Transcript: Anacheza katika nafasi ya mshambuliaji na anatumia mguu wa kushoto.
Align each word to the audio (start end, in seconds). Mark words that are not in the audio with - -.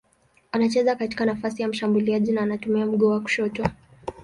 Anacheza 0.51 0.95
katika 0.95 1.25
nafasi 1.25 1.61
ya 1.61 1.67
mshambuliaji 1.67 2.31
na 2.31 2.41
anatumia 2.41 2.85
mguu 2.85 3.07
wa 3.07 3.19
kushoto. 3.19 3.67